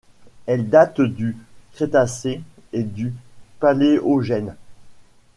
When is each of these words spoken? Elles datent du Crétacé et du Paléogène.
Elles 0.47 0.67
datent 0.67 1.01
du 1.01 1.37
Crétacé 1.75 2.41
et 2.73 2.81
du 2.81 3.13
Paléogène. 3.59 4.55